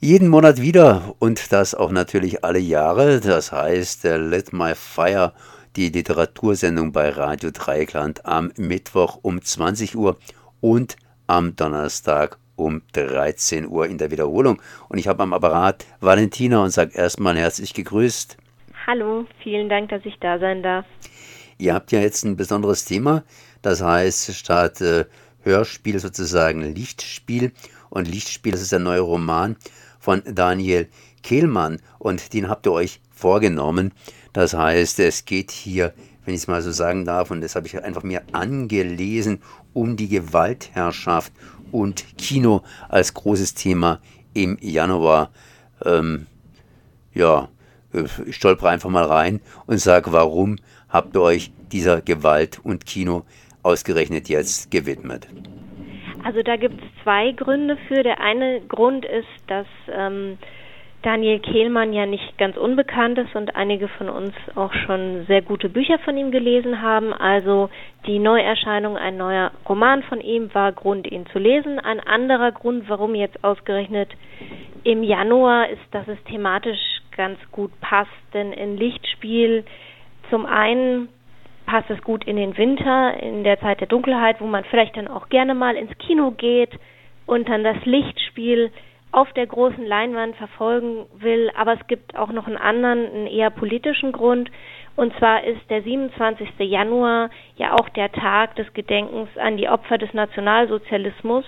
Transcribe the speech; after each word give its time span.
Jeden 0.00 0.28
Monat 0.28 0.62
wieder 0.62 1.16
und 1.18 1.50
das 1.50 1.74
auch 1.74 1.90
natürlich 1.90 2.44
alle 2.44 2.60
Jahre. 2.60 3.18
Das 3.18 3.50
heißt, 3.50 4.04
äh, 4.04 4.16
Let 4.16 4.52
My 4.52 4.76
Fire, 4.76 5.32
die 5.74 5.88
Literatursendung 5.88 6.92
bei 6.92 7.08
Radio 7.08 7.50
Dreieckland 7.50 8.24
am 8.24 8.52
Mittwoch 8.56 9.18
um 9.22 9.42
20 9.42 9.96
Uhr 9.96 10.16
und 10.60 10.94
am 11.26 11.56
Donnerstag 11.56 12.38
um 12.54 12.82
13 12.92 13.66
Uhr 13.66 13.88
in 13.88 13.98
der 13.98 14.12
Wiederholung. 14.12 14.62
Und 14.88 14.98
ich 14.98 15.08
habe 15.08 15.24
am 15.24 15.32
Apparat 15.32 15.84
Valentina 15.98 16.62
und 16.62 16.70
sage 16.70 16.96
erstmal 16.96 17.36
herzlich 17.36 17.74
gegrüßt. 17.74 18.36
Hallo, 18.86 19.26
vielen 19.42 19.68
Dank, 19.68 19.88
dass 19.88 20.04
ich 20.04 20.16
da 20.20 20.38
sein 20.38 20.62
darf. 20.62 20.86
Ihr 21.58 21.74
habt 21.74 21.90
ja 21.90 21.98
jetzt 21.98 22.24
ein 22.24 22.36
besonderes 22.36 22.84
Thema, 22.84 23.24
das 23.62 23.82
heißt 23.82 24.32
statt 24.32 24.80
äh, 24.80 25.06
Hörspiel 25.42 25.98
sozusagen 25.98 26.62
Lichtspiel. 26.62 27.50
Und 27.90 28.06
Lichtspiel, 28.06 28.52
das 28.52 28.60
ist 28.60 28.70
der 28.70 28.78
neue 28.78 29.00
Roman 29.00 29.56
von 29.98 30.22
Daniel 30.24 30.88
Kehlmann 31.22 31.80
und 31.98 32.32
den 32.32 32.48
habt 32.48 32.66
ihr 32.66 32.72
euch 32.72 33.00
vorgenommen. 33.10 33.92
Das 34.32 34.54
heißt, 34.54 35.00
es 35.00 35.24
geht 35.24 35.50
hier, 35.50 35.92
wenn 36.24 36.34
ich 36.34 36.42
es 36.42 36.46
mal 36.48 36.62
so 36.62 36.70
sagen 36.70 37.04
darf, 37.04 37.30
und 37.30 37.40
das 37.40 37.56
habe 37.56 37.66
ich 37.66 37.82
einfach 37.82 38.02
mir 38.02 38.22
angelesen, 38.32 39.42
um 39.72 39.96
die 39.96 40.08
Gewaltherrschaft 40.08 41.32
und 41.72 42.04
Kino 42.16 42.62
als 42.88 43.14
großes 43.14 43.54
Thema 43.54 44.00
im 44.34 44.56
Januar. 44.60 45.30
Ähm, 45.84 46.26
ja, 47.14 47.48
ich 48.26 48.36
stolper 48.36 48.68
einfach 48.68 48.90
mal 48.90 49.04
rein 49.04 49.40
und 49.66 49.78
sage, 49.78 50.12
warum 50.12 50.56
habt 50.88 51.16
ihr 51.16 51.22
euch 51.22 51.52
dieser 51.72 52.00
Gewalt 52.00 52.60
und 52.62 52.86
Kino 52.86 53.24
ausgerechnet 53.62 54.28
jetzt 54.28 54.70
gewidmet? 54.70 55.28
Also 56.28 56.42
da 56.42 56.56
gibt 56.56 56.78
es 56.82 57.02
zwei 57.02 57.32
Gründe 57.32 57.78
für. 57.88 58.02
Der 58.02 58.20
eine 58.20 58.60
Grund 58.60 59.06
ist, 59.06 59.26
dass 59.46 59.66
ähm, 59.90 60.36
Daniel 61.00 61.38
Kehlmann 61.38 61.94
ja 61.94 62.04
nicht 62.04 62.36
ganz 62.36 62.58
unbekannt 62.58 63.16
ist 63.16 63.34
und 63.34 63.56
einige 63.56 63.88
von 63.88 64.10
uns 64.10 64.34
auch 64.54 64.74
schon 64.74 65.24
sehr 65.26 65.40
gute 65.40 65.70
Bücher 65.70 65.98
von 66.00 66.18
ihm 66.18 66.30
gelesen 66.30 66.82
haben. 66.82 67.14
Also 67.14 67.70
die 68.06 68.18
Neuerscheinung, 68.18 68.98
ein 68.98 69.16
neuer 69.16 69.52
Roman 69.66 70.02
von 70.02 70.20
ihm 70.20 70.52
war 70.52 70.72
Grund, 70.72 71.10
ihn 71.10 71.24
zu 71.32 71.38
lesen. 71.38 71.78
Ein 71.78 72.00
anderer 72.00 72.52
Grund, 72.52 72.90
warum 72.90 73.14
jetzt 73.14 73.42
ausgerechnet 73.42 74.10
im 74.84 75.02
Januar 75.02 75.70
ist, 75.70 75.80
dass 75.92 76.06
es 76.08 76.22
thematisch 76.24 77.00
ganz 77.16 77.38
gut 77.52 77.70
passt, 77.80 78.10
denn 78.34 78.52
in 78.52 78.76
Lichtspiel 78.76 79.64
zum 80.28 80.44
einen 80.44 81.08
passt 81.68 81.90
es 81.90 82.00
gut 82.02 82.24
in 82.24 82.36
den 82.36 82.56
Winter, 82.56 83.22
in 83.22 83.44
der 83.44 83.60
Zeit 83.60 83.80
der 83.80 83.88
Dunkelheit, 83.88 84.40
wo 84.40 84.46
man 84.46 84.64
vielleicht 84.64 84.96
dann 84.96 85.06
auch 85.06 85.28
gerne 85.28 85.54
mal 85.54 85.76
ins 85.76 85.96
Kino 85.98 86.30
geht 86.30 86.70
und 87.26 87.46
dann 87.46 87.62
das 87.62 87.76
Lichtspiel 87.84 88.72
auf 89.12 89.30
der 89.34 89.46
großen 89.46 89.84
Leinwand 89.84 90.34
verfolgen 90.36 91.04
will. 91.18 91.50
Aber 91.54 91.74
es 91.74 91.86
gibt 91.86 92.16
auch 92.16 92.32
noch 92.32 92.46
einen 92.46 92.56
anderen, 92.56 93.04
einen 93.06 93.26
eher 93.26 93.50
politischen 93.50 94.12
Grund. 94.12 94.50
Und 94.96 95.14
zwar 95.18 95.44
ist 95.44 95.60
der 95.68 95.82
27. 95.82 96.48
Januar 96.60 97.28
ja 97.56 97.74
auch 97.74 97.90
der 97.90 98.10
Tag 98.12 98.56
des 98.56 98.72
Gedenkens 98.72 99.28
an 99.36 99.58
die 99.58 99.68
Opfer 99.68 99.98
des 99.98 100.14
Nationalsozialismus. 100.14 101.44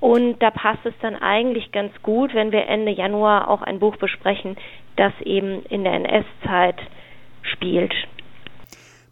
Und 0.00 0.42
da 0.42 0.50
passt 0.50 0.84
es 0.84 0.94
dann 1.02 1.14
eigentlich 1.14 1.70
ganz 1.70 1.92
gut, 2.02 2.34
wenn 2.34 2.50
wir 2.50 2.66
Ende 2.66 2.90
Januar 2.90 3.48
auch 3.48 3.62
ein 3.62 3.78
Buch 3.78 3.94
besprechen, 3.96 4.56
das 4.96 5.12
eben 5.20 5.62
in 5.66 5.84
der 5.84 5.92
NS-Zeit 5.92 6.80
spielt. 7.42 7.94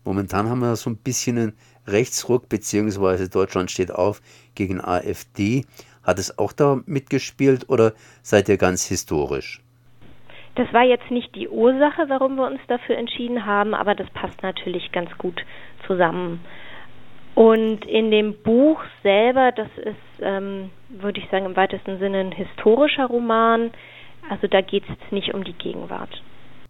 Momentan 0.04 0.48
haben 0.48 0.60
wir 0.60 0.76
so 0.76 0.90
ein 0.90 0.96
bisschen 0.96 1.38
einen 1.38 1.52
Rechtsruck, 1.86 2.48
beziehungsweise 2.48 3.28
Deutschland 3.28 3.70
steht 3.70 3.90
auf 3.90 4.20
gegen 4.54 4.80
AfD. 4.80 5.64
Hat 6.02 6.18
es 6.18 6.38
auch 6.38 6.52
da 6.52 6.80
mitgespielt 6.86 7.68
oder 7.68 7.92
seid 8.22 8.48
ihr 8.48 8.56
ganz 8.56 8.86
historisch? 8.86 9.60
Das 10.54 10.72
war 10.72 10.82
jetzt 10.82 11.10
nicht 11.10 11.34
die 11.34 11.48
Ursache, 11.48 12.08
warum 12.08 12.36
wir 12.36 12.46
uns 12.46 12.60
dafür 12.66 12.96
entschieden 12.96 13.46
haben, 13.46 13.74
aber 13.74 13.94
das 13.94 14.08
passt 14.10 14.42
natürlich 14.42 14.90
ganz 14.92 15.10
gut 15.18 15.40
zusammen. 15.86 16.40
Und 17.34 17.84
in 17.86 18.10
dem 18.10 18.34
Buch 18.42 18.82
selber, 19.02 19.52
das 19.52 19.68
ist, 19.76 20.20
ähm, 20.20 20.70
würde 20.88 21.20
ich 21.20 21.30
sagen, 21.30 21.46
im 21.46 21.56
weitesten 21.56 21.98
Sinne 21.98 22.20
ein 22.20 22.32
historischer 22.32 23.06
Roman. 23.06 23.70
Also 24.28 24.48
da 24.48 24.60
geht 24.60 24.84
es 24.84 25.12
nicht 25.12 25.32
um 25.32 25.44
die 25.44 25.52
Gegenwart. 25.52 26.22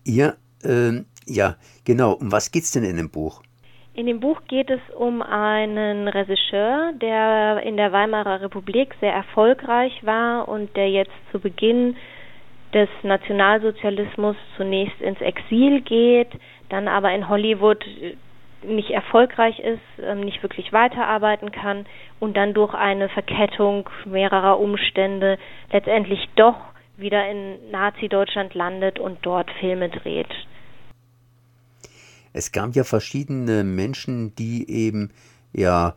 Ihr 0.04 0.36
ähm, 0.64 1.06
ja, 1.26 1.56
genau. 1.84 2.12
Um 2.12 2.32
was 2.32 2.50
geht 2.50 2.64
es 2.64 2.72
denn 2.72 2.84
in 2.84 2.96
dem 2.96 3.10
Buch? 3.10 3.42
In 3.94 4.06
dem 4.06 4.20
Buch 4.20 4.40
geht 4.48 4.70
es 4.70 4.80
um 4.96 5.20
einen 5.20 6.08
Regisseur, 6.08 6.92
der 7.00 7.62
in 7.64 7.76
der 7.76 7.92
Weimarer 7.92 8.40
Republik 8.40 8.94
sehr 9.00 9.12
erfolgreich 9.12 9.92
war 10.04 10.48
und 10.48 10.74
der 10.76 10.90
jetzt 10.90 11.12
zu 11.32 11.40
Beginn 11.40 11.96
des 12.72 12.88
Nationalsozialismus 13.02 14.36
zunächst 14.56 15.00
ins 15.00 15.20
Exil 15.20 15.80
geht, 15.80 16.28
dann 16.68 16.86
aber 16.86 17.12
in 17.12 17.28
Hollywood 17.28 17.84
nicht 18.62 18.90
erfolgreich 18.90 19.58
ist, 19.58 19.80
ähm, 20.02 20.20
nicht 20.20 20.42
wirklich 20.42 20.72
weiterarbeiten 20.72 21.50
kann 21.50 21.86
und 22.20 22.36
dann 22.36 22.54
durch 22.54 22.74
eine 22.74 23.08
Verkettung 23.08 23.88
mehrerer 24.04 24.60
Umstände 24.60 25.38
letztendlich 25.72 26.28
doch 26.36 26.56
wieder 26.96 27.28
in 27.28 27.70
Nazi-Deutschland 27.70 28.54
landet 28.54 28.98
und 28.98 29.18
dort 29.22 29.50
Filme 29.52 29.88
dreht. 29.88 30.28
Es 32.32 32.52
gab 32.52 32.74
ja 32.76 32.84
verschiedene 32.84 33.64
Menschen, 33.64 34.34
die 34.36 34.68
eben 34.70 35.10
ja 35.52 35.94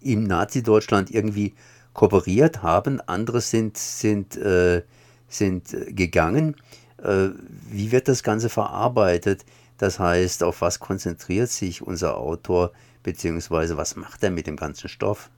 im 0.00 0.24
Nazi-Deutschland 0.24 1.10
irgendwie 1.10 1.54
kooperiert 1.92 2.62
haben. 2.62 3.00
Andere 3.06 3.40
sind, 3.40 3.76
sind, 3.76 4.36
äh, 4.36 4.82
sind 5.28 5.74
gegangen. 5.88 6.56
Äh, 7.02 7.28
wie 7.70 7.92
wird 7.92 8.08
das 8.08 8.22
Ganze 8.22 8.48
verarbeitet? 8.48 9.44
Das 9.78 9.98
heißt, 9.98 10.42
auf 10.42 10.60
was 10.60 10.78
konzentriert 10.78 11.48
sich 11.48 11.82
unser 11.82 12.16
Autor, 12.16 12.72
beziehungsweise 13.02 13.76
was 13.76 13.96
macht 13.96 14.22
er 14.22 14.30
mit 14.30 14.46
dem 14.46 14.56
ganzen 14.56 14.88
Stoff? 14.88 15.30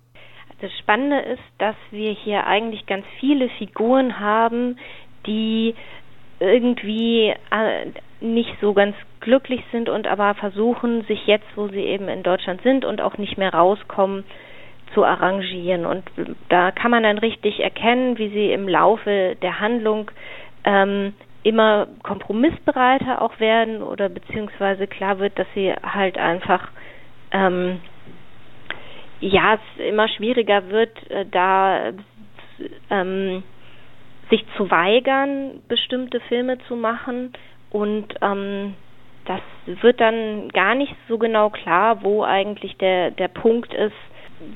Das 0.61 0.71
Spannende 0.79 1.21
ist, 1.21 1.43
dass 1.59 1.77
wir 1.91 2.13
hier 2.13 2.47
eigentlich 2.47 2.87
ganz 2.87 3.05
viele 3.21 3.49
Figuren 3.59 4.19
haben, 4.19 4.79
die 5.27 5.75
irgendwie 6.41 7.33
äh, 7.51 7.87
nicht 8.21 8.55
so 8.61 8.73
ganz 8.73 8.97
glücklich 9.21 9.63
sind 9.73 9.89
und 9.89 10.07
aber 10.07 10.35
versuchen, 10.35 11.05
sich 11.05 11.27
jetzt, 11.27 11.47
wo 11.57 11.69
sie 11.69 11.81
eben 11.81 12.09
in 12.09 12.23
Deutschland 12.23 12.63
sind 12.63 12.85
und 12.85 13.01
auch 13.01 13.19
nicht 13.19 13.39
mehr 13.39 13.53
rauskommen, 13.53 14.25
zu 14.95 15.05
arrangieren. 15.05 15.85
Und 15.85 16.05
da 16.49 16.71
kann 16.71 16.91
man 16.91 17.03
dann 17.03 17.19
richtig 17.19 17.61
erkennen, 17.61 18.19
wie 18.19 18.29
sie 18.29 18.53
im 18.53 18.69
Laufe 18.69 19.37
der 19.43 19.61
Handlung 19.61 20.11
ähm, 20.65 21.15
immer 21.43 21.87
kompromissbereiter 22.03 23.23
auch 23.23 23.39
werden 23.39 23.83
oder 23.83 24.09
beziehungsweise 24.09 24.87
klar 24.87 25.19
wird, 25.19 25.39
dass 25.39 25.47
sie 25.55 25.73
halt 25.73 26.19
einfach 26.19 26.69
ähm, 27.31 27.81
ja 29.21 29.55
es 29.55 29.85
immer 29.85 30.09
schwieriger 30.09 30.69
wird, 30.71 31.11
äh, 31.11 31.25
da 31.31 31.93
ähm, 32.91 33.43
sich 34.31 34.45
zu 34.57 34.71
weigern, 34.71 35.63
bestimmte 35.69 36.21
Filme 36.21 36.59
zu 36.67 36.77
machen 36.77 37.33
und 37.71 38.15
ähm, 38.23 38.75
das 39.27 39.41
wird 39.83 40.01
dann 40.01 40.49
gar 40.51 40.75
nicht 40.75 40.95
so 41.09 41.19
genau 41.19 41.51
klar, 41.51 42.03
wo 42.03 42.23
eigentlich 42.23 42.77
der, 42.79 43.11
der 43.11 43.29
Punkt 43.29 43.75
ist, 43.75 43.93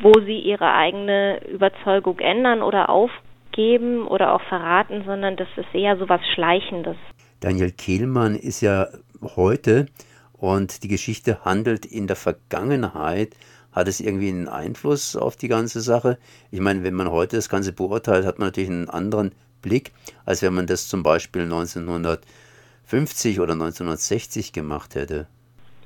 wo 0.02 0.12
sie 0.20 0.38
ihre 0.38 0.72
eigene 0.72 1.40
Überzeugung 1.48 2.18
ändern 2.18 2.62
oder 2.62 2.88
aufgeben 2.88 4.06
oder 4.06 4.32
auch 4.32 4.42
verraten, 4.42 5.02
sondern 5.04 5.36
das 5.36 5.48
ist 5.56 5.74
eher 5.74 5.96
so 5.96 6.08
was 6.08 6.20
Schleichendes. 6.34 6.96
Daniel 7.40 7.72
Kehlmann 7.72 8.36
ist 8.36 8.60
ja 8.60 8.88
heute 9.36 9.86
und 10.32 10.82
die 10.82 10.88
Geschichte 10.88 11.44
handelt 11.44 11.84
in 11.84 12.06
der 12.06 12.16
Vergangenheit. 12.16 13.34
Hat 13.72 13.88
es 13.88 14.00
irgendwie 14.00 14.28
einen 14.28 14.48
Einfluss 14.48 15.16
auf 15.16 15.36
die 15.36 15.48
ganze 15.48 15.80
Sache? 15.80 16.18
Ich 16.50 16.60
meine, 16.60 16.82
wenn 16.82 16.94
man 16.94 17.10
heute 17.10 17.36
das 17.36 17.48
Ganze 17.48 17.72
beurteilt, 17.72 18.26
hat 18.26 18.38
man 18.38 18.48
natürlich 18.48 18.70
einen 18.70 18.90
anderen 18.90 19.32
Blick, 19.62 19.92
als 20.24 20.42
wenn 20.42 20.54
man 20.54 20.66
das 20.66 20.88
zum 20.88 21.02
Beispiel 21.02 21.42
1950 21.42 23.40
oder 23.40 23.52
1960 23.52 24.52
gemacht 24.52 24.94
hätte. 24.94 25.26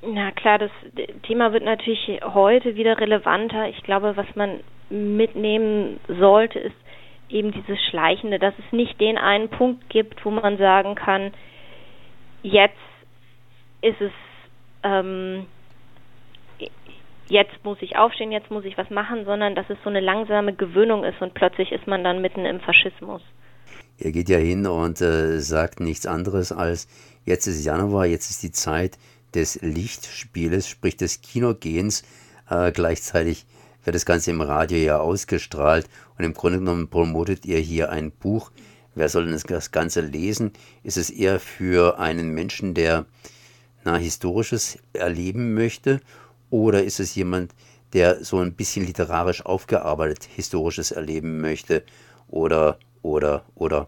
Na 0.07 0.31
klar, 0.31 0.59
das 0.59 0.71
Thema 1.23 1.51
wird 1.51 1.63
natürlich 1.63 2.21
heute 2.21 2.75
wieder 2.75 2.99
relevanter. 2.99 3.69
Ich 3.69 3.81
glaube, 3.83 4.15
was 4.15 4.27
man 4.35 4.59
mitnehmen 4.89 5.99
sollte, 6.07 6.59
ist 6.59 6.75
eben 7.29 7.51
dieses 7.51 7.79
Schleichende, 7.89 8.37
dass 8.37 8.53
es 8.59 8.71
nicht 8.71 8.99
den 9.01 9.17
einen 9.17 9.49
Punkt 9.49 9.89
gibt, 9.89 10.23
wo 10.25 10.31
man 10.31 10.57
sagen 10.57 10.95
kann, 10.95 11.33
jetzt 12.43 12.77
ist 13.81 13.99
es, 13.99 14.11
ähm, 14.83 15.47
jetzt 17.27 17.63
muss 17.63 17.81
ich 17.81 17.97
aufstehen, 17.97 18.31
jetzt 18.31 18.51
muss 18.51 18.65
ich 18.65 18.77
was 18.77 18.89
machen, 18.91 19.25
sondern 19.25 19.55
dass 19.55 19.69
es 19.69 19.77
so 19.83 19.89
eine 19.89 20.01
langsame 20.01 20.53
Gewöhnung 20.53 21.03
ist 21.03 21.21
und 21.21 21.33
plötzlich 21.33 21.71
ist 21.71 21.87
man 21.87 22.03
dann 22.03 22.21
mitten 22.21 22.45
im 22.45 22.59
Faschismus. 22.59 23.23
Er 23.97 24.11
geht 24.11 24.29
ja 24.29 24.37
hin 24.37 24.67
und 24.67 25.01
äh, 25.01 25.39
sagt 25.39 25.79
nichts 25.79 26.05
anderes 26.05 26.51
als, 26.51 26.87
jetzt 27.25 27.47
ist 27.47 27.63
Januar, 27.63 28.05
jetzt 28.05 28.29
ist 28.29 28.43
die 28.43 28.51
Zeit 28.51 28.97
des 29.33 29.59
Lichtspieles, 29.61 30.67
sprich 30.67 30.97
des 30.97 31.21
Kinogehens. 31.21 32.03
Äh, 32.49 32.71
gleichzeitig 32.71 33.45
wird 33.83 33.95
das 33.95 34.05
Ganze 34.05 34.31
im 34.31 34.41
Radio 34.41 34.77
ja 34.77 34.99
ausgestrahlt 34.99 35.87
und 36.17 36.25
im 36.25 36.33
Grunde 36.33 36.59
genommen 36.59 36.89
promotet 36.89 37.45
ihr 37.45 37.59
hier 37.59 37.89
ein 37.89 38.11
Buch, 38.11 38.51
Wer 38.95 39.09
soll 39.09 39.25
denn 39.25 39.37
das 39.47 39.71
Ganze 39.71 39.99
lesen? 39.99 40.53
Ist 40.83 40.95
es 40.95 41.09
eher 41.09 41.41
für 41.41 41.99
einen 41.99 42.29
Menschen, 42.29 42.73
der 42.73 43.05
na, 43.83 43.97
Historisches 43.97 44.79
erleben 44.93 45.53
möchte? 45.53 45.99
Oder 46.49 46.83
ist 46.83 47.01
es 47.01 47.13
jemand, 47.13 47.53
der 47.91 48.23
so 48.23 48.39
ein 48.39 48.53
bisschen 48.53 48.85
literarisch 48.85 49.45
aufgearbeitet 49.45 50.23
Historisches 50.33 50.91
erleben 50.91 51.41
möchte? 51.41 51.83
Oder, 52.29 52.79
oder, 53.05 53.43
oder? 53.55 53.87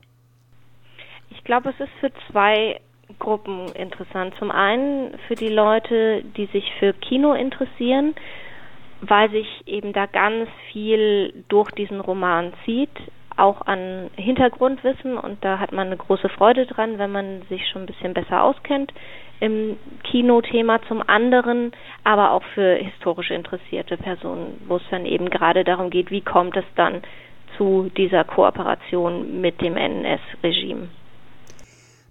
Ich 1.30 1.44
glaube, 1.44 1.69
es 1.69 1.80
ist 1.80 1.94
für 2.00 2.12
zwei 2.31 2.80
Gruppen 3.19 3.72
interessant. 3.74 4.36
Zum 4.38 4.52
einen 4.52 5.18
für 5.28 5.36
die 5.36 5.50
Leute, 5.50 6.24
die 6.36 6.46
sich 6.48 6.72
für 6.80 6.94
Kino 6.94 7.34
interessieren, 7.34 8.16
weil 9.02 9.30
sich 9.31 9.48
eben 9.66 9.94
da 9.94 10.06
ganz 10.06 10.50
viel 10.72 11.44
durch 11.48 11.72
diesen 11.72 12.00
Roman 12.00 12.54
zieht 12.66 12.90
auch 13.38 13.62
an 13.68 14.10
Hintergrundwissen 14.16 15.18
und 15.18 15.44
da 15.46 15.60
hat 15.60 15.72
man 15.72 15.88
eine 15.88 15.98
große 15.98 16.30
Freude 16.30 16.66
dran, 16.66 16.98
wenn 16.98 17.12
man 17.12 17.44
sich 17.50 17.68
schon 17.70 17.84
ein 17.84 17.86
bisschen 17.86 18.13
besser 18.13 18.44
auskennt 18.44 18.92
im 19.40 19.78
Kinothema 20.04 20.81
zum 20.88 21.08
anderen, 21.08 21.72
aber 22.04 22.31
auch 22.31 22.44
für 22.56 22.75
historisch 22.75 23.30
interessierte 23.30 23.98
Personen, 23.98 24.60
wo 24.68 24.78
es 24.78 24.84
dann 24.90 25.06
eben 25.06 25.30
gerade 25.30 25.63
darum 25.63 25.92
geht, 25.92 26.10
wie 26.10 26.22
kommt 26.22 26.58
es 26.58 26.66
dann 26.75 27.04
zu 27.57 27.92
dieser 27.98 28.24
Kooperation 28.24 29.42
mit 29.42 29.62
dem 29.62 29.77
NS-Regime. 29.77 30.89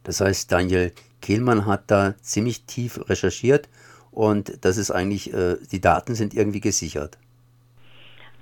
Das 0.04 0.20
heißt, 0.20 0.52
Daniel 0.52 0.92
Kehlmann 1.20 1.66
hat 1.66 1.90
da 1.90 2.14
ziemlich 2.20 2.64
tief 2.66 3.08
recherchiert 3.08 3.68
und 4.12 4.64
das 4.64 4.76
ist 4.76 4.90
eigentlich, 4.90 5.32
äh, 5.34 5.56
die 5.72 5.80
Daten 5.80 6.14
sind 6.14 6.34
irgendwie 6.34 6.60
gesichert. 6.60 7.18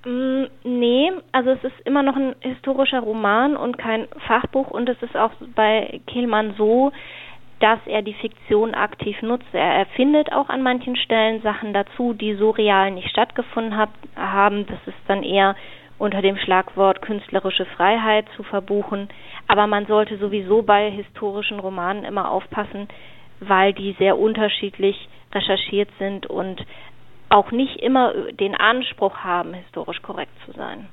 Mm, 0.04 0.44
nee, 0.64 1.10
also 1.32 1.50
es 1.50 1.64
ist 1.64 1.80
immer 1.84 2.02
noch 2.02 2.16
ein 2.16 2.34
historischer 2.40 3.00
Roman 3.00 3.56
und 3.56 3.78
kein 3.78 4.06
Fachbuch 4.26 4.70
und 4.70 4.88
es 4.88 5.00
ist 5.02 5.16
auch 5.16 5.32
bei 5.54 6.00
Kehlmann 6.06 6.54
so, 6.58 6.92
dass 7.60 7.78
er 7.86 8.02
die 8.02 8.14
Fiktion 8.14 8.74
aktiv 8.74 9.22
nutzt. 9.22 9.46
Er 9.52 9.74
erfindet 9.74 10.30
auch 10.32 10.50
an 10.50 10.62
manchen 10.62 10.96
Stellen 10.96 11.40
Sachen 11.40 11.72
dazu, 11.72 12.12
die 12.12 12.34
so 12.34 12.50
real 12.50 12.90
nicht 12.90 13.08
stattgefunden 13.08 13.76
hab, 13.76 13.90
haben. 14.16 14.66
Das 14.66 14.78
ist 14.86 14.98
dann 15.08 15.22
eher 15.22 15.56
unter 16.04 16.22
dem 16.22 16.36
Schlagwort 16.36 17.02
künstlerische 17.02 17.64
Freiheit 17.64 18.26
zu 18.36 18.42
verbuchen. 18.42 19.08
Aber 19.48 19.66
man 19.66 19.86
sollte 19.86 20.18
sowieso 20.18 20.62
bei 20.62 20.90
historischen 20.90 21.58
Romanen 21.58 22.04
immer 22.04 22.30
aufpassen, 22.30 22.88
weil 23.40 23.72
die 23.72 23.96
sehr 23.98 24.18
unterschiedlich 24.18 25.08
recherchiert 25.32 25.88
sind 25.98 26.26
und 26.26 26.64
auch 27.30 27.50
nicht 27.50 27.80
immer 27.80 28.12
den 28.32 28.54
Anspruch 28.54 29.16
haben, 29.16 29.54
historisch 29.54 30.00
korrekt 30.02 30.32
zu 30.46 30.52
sein. 30.52 30.86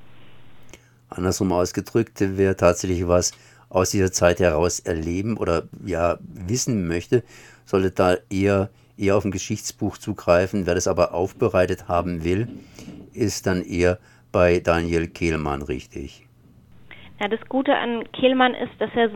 Andersrum 1.09 1.51
ausgedrückt, 1.51 2.17
wer 2.19 2.55
tatsächlich 2.55 3.07
was 3.07 3.33
aus 3.69 3.91
dieser 3.91 4.11
Zeit 4.11 4.39
heraus 4.39 4.79
erleben 4.79 5.37
oder 5.37 5.63
ja 5.85 6.17
wissen 6.21 6.87
möchte, 6.87 7.23
sollte 7.65 7.91
da 7.91 8.15
eher, 8.29 8.69
eher 8.97 9.17
auf 9.17 9.25
ein 9.25 9.31
Geschichtsbuch 9.31 9.97
zugreifen. 9.97 10.65
Wer 10.65 10.75
das 10.75 10.87
aber 10.87 11.13
aufbereitet 11.13 11.87
haben 11.87 12.23
will, 12.23 12.47
ist 13.13 13.45
dann 13.45 13.61
eher 13.61 13.99
bei 14.31 14.59
Daniel 14.59 15.07
Kehlmann 15.07 15.61
richtig. 15.61 16.27
Ja, 17.19 17.27
das 17.27 17.41
Gute 17.49 17.75
an 17.75 18.03
Kehlmann 18.13 18.53
ist, 18.53 18.73
dass 18.79 18.89
er 18.95 19.09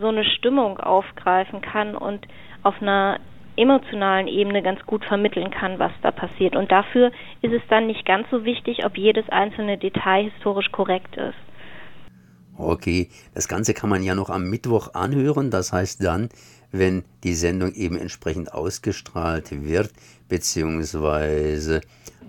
so 0.00 0.08
eine 0.08 0.24
Stimmung 0.24 0.78
aufgreifen 0.78 1.60
kann 1.60 1.96
und 1.96 2.26
auf 2.62 2.80
einer 2.80 3.20
emotionalen 3.56 4.28
Ebene 4.28 4.62
ganz 4.62 4.80
gut 4.86 5.04
vermitteln 5.04 5.50
kann, 5.50 5.78
was 5.78 5.90
da 6.02 6.10
passiert. 6.10 6.54
Und 6.54 6.70
dafür 6.70 7.10
ist 7.42 7.52
es 7.52 7.62
dann 7.68 7.86
nicht 7.88 8.04
ganz 8.06 8.28
so 8.30 8.44
wichtig, 8.44 8.84
ob 8.84 8.96
jedes 8.96 9.28
einzelne 9.28 9.78
Detail 9.78 10.30
historisch 10.30 10.70
korrekt 10.70 11.16
ist. 11.16 11.34
Okay, 12.56 13.08
das 13.34 13.48
Ganze 13.48 13.74
kann 13.74 13.90
man 13.90 14.02
ja 14.02 14.14
noch 14.14 14.30
am 14.30 14.50
Mittwoch 14.50 14.94
anhören. 14.94 15.50
Das 15.50 15.72
heißt 15.72 16.04
dann, 16.04 16.28
wenn 16.70 17.04
die 17.24 17.34
Sendung 17.34 17.72
eben 17.74 17.96
entsprechend 17.96 18.52
ausgestrahlt 18.52 19.50
wird, 19.64 19.90
beziehungsweise 20.28 21.80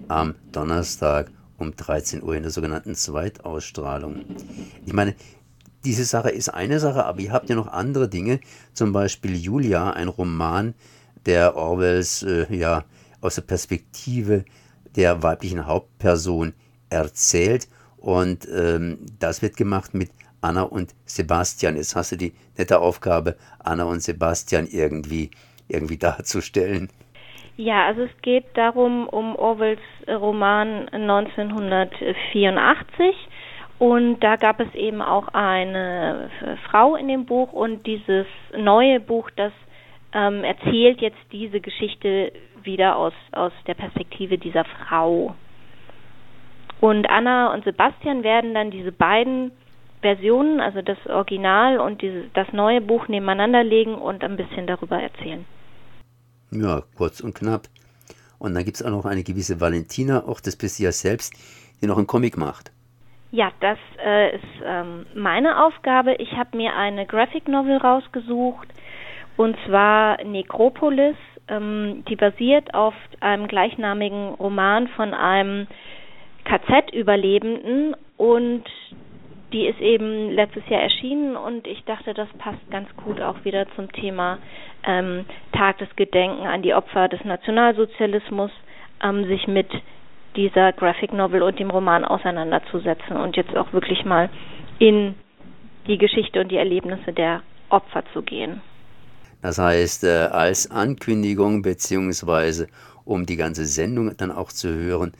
am 0.07 0.35
Donnerstag 0.51 1.31
um 1.59 1.75
13 1.75 2.23
Uhr 2.23 2.35
in 2.35 2.43
der 2.43 2.51
sogenannten 2.51 2.95
Zweitausstrahlung. 2.95 4.25
Ich 4.85 4.93
meine, 4.93 5.15
diese 5.85 6.03
Sache 6.03 6.29
ist 6.29 6.49
eine 6.49 6.79
Sache, 6.79 7.05
aber 7.05 7.19
ihr 7.19 7.31
habt 7.31 7.49
ja 7.49 7.55
noch 7.55 7.67
andere 7.67 8.09
Dinge, 8.09 8.39
zum 8.73 8.91
Beispiel 8.91 9.35
Julia, 9.35 9.91
ein 9.91 10.07
Roman, 10.07 10.73
der 11.25 11.55
Orwells 11.55 12.23
äh, 12.23 12.53
ja 12.53 12.85
aus 13.21 13.35
der 13.35 13.41
Perspektive 13.43 14.45
der 14.95 15.23
weiblichen 15.23 15.65
Hauptperson 15.65 16.53
erzählt. 16.89 17.67
Und 17.97 18.47
ähm, 18.53 19.05
das 19.19 19.41
wird 19.41 19.57
gemacht 19.57 19.93
mit 19.93 20.11
Anna 20.41 20.63
und 20.63 20.95
Sebastian. 21.05 21.75
Jetzt 21.75 21.95
hast 21.95 22.13
du 22.13 22.15
die 22.17 22.33
nette 22.57 22.79
Aufgabe, 22.79 23.35
Anna 23.59 23.83
und 23.83 24.01
Sebastian 24.01 24.67
irgendwie, 24.67 25.31
irgendwie 25.67 25.97
darzustellen. 26.07 26.89
Ja, 27.59 27.85
also 27.87 28.03
es 28.03 28.21
geht 28.21 28.45
darum, 28.53 29.09
um 29.09 29.35
Orwells 29.35 29.81
Roman 30.07 30.87
1984. 30.93 33.13
Und 33.79 34.21
da 34.21 34.37
gab 34.37 34.61
es 34.61 34.73
eben 34.75 35.01
auch 35.01 35.27
eine 35.33 36.29
Frau 36.69 36.95
in 36.95 37.09
dem 37.09 37.25
Buch 37.25 37.51
und 37.51 37.85
dieses 37.85 38.27
neue 38.57 39.01
Buch, 39.01 39.29
das 39.35 39.51
ähm, 40.13 40.45
erzählt 40.45 41.01
jetzt 41.01 41.19
diese 41.33 41.59
Geschichte 41.59 42.31
wieder 42.63 42.95
aus, 42.95 43.11
aus 43.33 43.51
der 43.67 43.73
Perspektive 43.73 44.37
dieser 44.37 44.63
Frau. 44.63 45.35
Und 46.79 47.09
Anna 47.09 47.53
und 47.53 47.65
Sebastian 47.65 48.23
werden 48.23 48.53
dann 48.53 48.71
diese 48.71 48.93
beiden 48.93 49.51
Versionen, 50.01 50.61
also 50.61 50.81
das 50.81 51.05
Original 51.07 51.81
und 51.81 52.01
diese, 52.01 52.29
das 52.33 52.53
neue 52.53 52.79
Buch 52.79 53.09
nebeneinander 53.09 53.65
legen 53.65 53.95
und 53.95 54.23
ein 54.23 54.37
bisschen 54.37 54.65
darüber 54.65 54.97
erzählen. 54.97 55.45
Ja, 56.51 56.83
kurz 56.97 57.21
und 57.21 57.35
knapp. 57.35 57.67
Und 58.39 58.55
dann 58.55 58.63
gibt 58.63 58.77
es 58.77 58.83
auch 58.83 58.89
noch 58.89 59.05
eine 59.05 59.23
gewisse 59.23 59.59
Valentina, 59.59 60.23
auch 60.25 60.39
du 60.79 60.83
ja 60.83 60.91
selbst, 60.91 61.33
die 61.81 61.87
noch 61.87 61.97
einen 61.97 62.07
Comic 62.07 62.37
macht. 62.37 62.71
Ja, 63.31 63.51
das 63.59 63.77
äh, 64.03 64.35
ist 64.35 64.43
ähm, 64.65 65.05
meine 65.13 65.63
Aufgabe. 65.63 66.15
Ich 66.15 66.31
habe 66.31 66.57
mir 66.57 66.75
eine 66.75 67.05
Graphic 67.05 67.47
Novel 67.47 67.77
rausgesucht, 67.77 68.67
und 69.37 69.55
zwar 69.67 70.23
Necropolis. 70.23 71.15
Ähm, 71.47 72.03
die 72.09 72.15
basiert 72.15 72.73
auf 72.73 72.95
einem 73.19 73.47
gleichnamigen 73.47 74.29
Roman 74.29 74.87
von 74.89 75.13
einem 75.13 75.67
KZ-Überlebenden 76.45 77.95
und 78.17 78.63
die 79.51 79.65
ist 79.65 79.79
eben 79.79 80.31
letztes 80.31 80.67
Jahr 80.69 80.81
erschienen 80.81 81.35
und 81.35 81.65
ich 81.65 81.83
dachte, 81.85 82.13
das 82.13 82.27
passt 82.37 82.59
ganz 82.69 82.87
gut 83.03 83.19
auch 83.19 83.43
wieder 83.45 83.65
zum 83.75 83.91
Thema 83.91 84.37
ähm, 84.83 85.25
Tag 85.53 85.79
des 85.79 85.89
Gedenken 85.95 86.45
an 86.45 86.61
die 86.61 86.73
Opfer 86.73 87.07
des 87.07 87.23
Nationalsozialismus, 87.23 88.51
ähm, 89.03 89.25
sich 89.25 89.47
mit 89.47 89.67
dieser 90.35 90.71
Graphic 90.73 91.13
Novel 91.13 91.41
und 91.41 91.59
dem 91.59 91.71
Roman 91.71 92.05
auseinanderzusetzen 92.05 93.17
und 93.17 93.35
jetzt 93.35 93.55
auch 93.55 93.73
wirklich 93.73 94.05
mal 94.05 94.29
in 94.77 95.15
die 95.87 95.97
Geschichte 95.97 96.39
und 96.39 96.51
die 96.51 96.57
Erlebnisse 96.57 97.11
der 97.11 97.41
Opfer 97.69 98.03
zu 98.13 98.21
gehen. 98.21 98.61
Das 99.41 99.57
heißt, 99.57 100.03
äh, 100.03 100.27
als 100.31 100.69
Ankündigung 100.69 101.61
beziehungsweise 101.61 102.67
um 103.05 103.25
die 103.25 103.37
ganze 103.37 103.65
Sendung 103.65 104.15
dann 104.17 104.31
auch 104.31 104.51
zu 104.51 104.69
hören, 104.69 105.13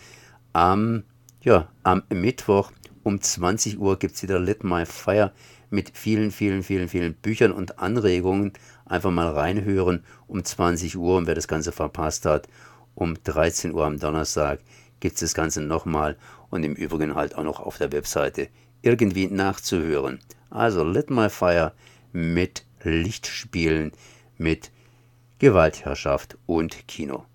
am, 0.54 1.04
ja, 1.42 1.68
am 1.84 2.04
Mittwoch 2.10 2.72
um 3.04 3.22
20 3.22 3.80
Uhr 3.80 3.98
gibt 3.98 4.16
es 4.16 4.24
wieder 4.24 4.40
Lit 4.40 4.64
My 4.64 4.86
Fire 4.86 5.32
mit 5.70 5.92
vielen, 5.96 6.32
vielen, 6.32 6.64
vielen, 6.64 6.88
vielen 6.88 7.14
Büchern 7.14 7.52
und 7.52 7.80
Anregungen. 7.80 8.54
Einfach 8.86 9.12
mal 9.12 9.30
reinhören 9.30 10.04
um 10.28 10.44
20 10.44 10.98
Uhr 10.98 11.18
und 11.18 11.28
wer 11.28 11.36
das 11.36 11.48
Ganze 11.48 11.72
verpasst 11.72 12.26
hat, 12.26 12.48
um 12.96 13.16
13 13.24 13.74
Uhr 13.74 13.86
am 13.86 14.00
Donnerstag 14.00 14.60
gibt 15.00 15.16
es 15.16 15.22
das 15.22 15.34
Ganze 15.34 15.62
nochmal 15.62 16.18
und 16.50 16.64
im 16.64 16.74
Übrigen 16.74 17.16
halt 17.16 17.36
auch 17.36 17.44
noch 17.44 17.60
auf 17.60 17.78
der 17.78 17.92
Webseite 17.92 18.50
irgendwie 18.82 19.28
nachzuhören. 19.28 20.20
Also 20.50 20.84
Lit 20.84 21.10
My 21.10 21.30
Fire 21.30 21.74
mit 22.12 22.66
Lichtspielen 22.84 23.92
mit 24.38 24.72
Gewaltherrschaft 25.40 26.38
und 26.46 26.88
Kino. 26.88 27.26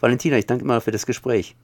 Valentina, 0.00 0.36
ich 0.36 0.46
danke 0.46 0.64
mal 0.64 0.80
für 0.80 0.90
das 0.90 1.06
Gespräch. 1.06 1.56